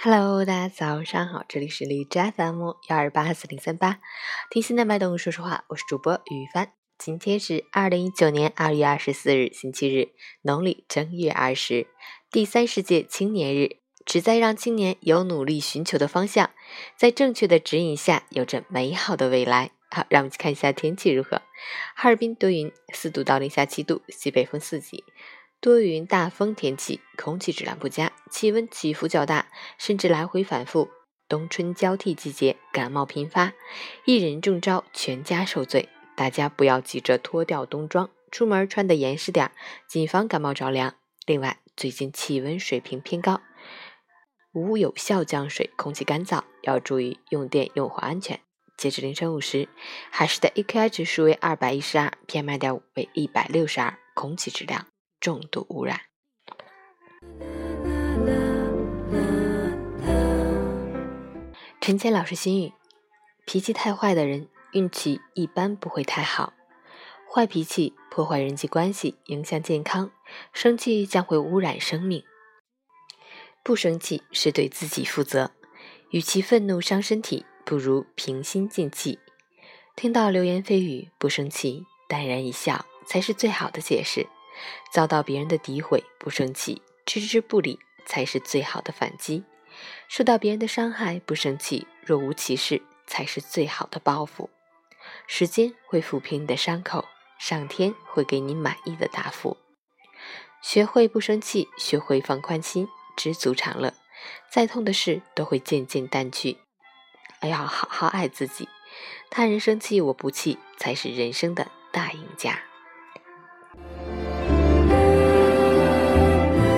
[0.00, 3.98] Hello，大家早上好，这里是荔枝 FM 幺二八四零三八，
[4.48, 6.72] 听心的脉动说说话，我是主播于帆。
[6.96, 10.10] 今天是二零一九年二月二十四日，星期日，
[10.42, 11.88] 农历正月二十，
[12.30, 16.50] 第三十届青年日，旨在让青年有努力寻求的方向，
[16.96, 19.72] 在正确的指引下，有着美好的未来。
[19.90, 21.42] 好，让我们去看一下天气如何。
[21.96, 25.02] 哈尔滨多云，四度到零下七度，西北风四级。
[25.60, 30.88] 多云大风天气，空气质量不佳，气温起伏较大，甚至来回反复。
[31.28, 33.52] 冬春交替季节，感冒频发，
[34.04, 35.88] 一人中招，全家受罪。
[36.14, 39.50] 大家不要急着脱掉冬装，出门穿的严实点，
[39.88, 40.94] 谨防感冒着凉。
[41.26, 43.40] 另外，最近气温水平偏高，
[44.52, 48.38] 无有效降水，空气干燥，要注意用电用火安全。
[48.76, 49.68] 截至凌晨五时，
[50.12, 54.86] 海市的 AQI 指数为二百一十二，PM 二点五为一百六十二，空气质量。
[55.20, 56.00] 重度污染。
[61.80, 62.72] 陈谦老师心语：
[63.46, 66.52] 脾气太坏的人，运气一般不会太好。
[67.30, 70.10] 坏脾气破坏人际关系，影响健康；
[70.52, 72.24] 生气将会污染生命。
[73.62, 75.52] 不生气是对自己负责。
[76.10, 79.18] 与其愤怒伤身体，不如平心静气。
[79.94, 84.26] 听到流言蜚语，不生气，淡然一笑，才是最好的解释。
[84.92, 89.42] 遭到别人的诋毁，不生气，置之不理，才是最好的反击；
[90.08, 94.50] 受到别人的伤害，不生气，若无其事，才是最好的报复。
[95.26, 97.06] 时间会抚平你的伤口，
[97.38, 99.56] 上天会给你满意的答复。
[100.60, 103.94] 学会不生气，学会放宽心，知足常乐，
[104.50, 106.58] 再痛的事都会渐渐淡去。
[107.40, 108.68] 而要好好爱自己，
[109.30, 112.67] 他人生气我不气，才是人生的大赢家。